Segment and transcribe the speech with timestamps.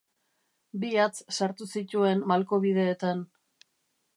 [0.83, 3.23] Bi hatz sartu zituen malkobideetan.